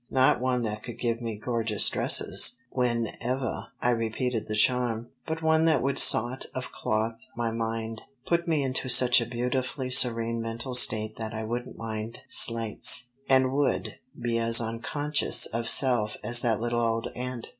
"Not 0.09 0.41
one 0.41 0.63
that 0.63 0.81
could 0.81 0.97
give 0.99 1.21
me 1.21 1.35
gorgeous 1.35 1.87
dresses 1.87 2.57
whenevah 2.75 3.67
I 3.83 3.91
repeated 3.91 4.47
the 4.47 4.55
charm, 4.55 5.09
but 5.27 5.43
one 5.43 5.65
that 5.65 5.83
would 5.83 5.99
sawt 5.99 6.47
of 6.55 6.71
clothe 6.71 7.19
my 7.35 7.51
mind 7.51 8.01
put 8.25 8.47
me 8.47 8.63
into 8.63 8.89
such 8.89 9.21
a 9.21 9.27
beautifully 9.27 9.91
serene 9.91 10.41
mental 10.41 10.73
state 10.73 11.17
that 11.17 11.35
I 11.35 11.43
wouldn't 11.43 11.77
mind 11.77 12.23
slights, 12.27 13.09
and 13.29 13.53
would 13.53 13.99
be 14.19 14.39
as 14.39 14.59
unconscious 14.59 15.45
of 15.45 15.69
self 15.69 16.17
as 16.23 16.41
that 16.41 16.59
little 16.59 16.81
old 16.81 17.11
ant." 17.15 17.49